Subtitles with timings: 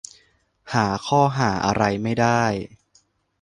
[0.73, 2.43] หาข้อหาอะไรไม่ได้